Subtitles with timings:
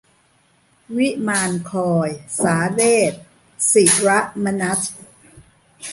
[0.97, 2.09] วิมานคอย-
[2.41, 3.13] สาเรส
[3.71, 4.81] ศิระมนัส